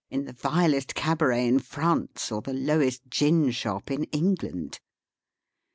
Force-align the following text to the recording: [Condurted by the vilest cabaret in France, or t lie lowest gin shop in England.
[Condurted 0.09 0.41
by 0.41 0.49
the 0.49 0.49
vilest 0.55 0.95
cabaret 0.95 1.47
in 1.47 1.59
France, 1.59 2.31
or 2.31 2.41
t 2.41 2.51
lie 2.51 2.57
lowest 2.57 3.03
gin 3.07 3.51
shop 3.51 3.91
in 3.91 4.05
England. 4.05 4.79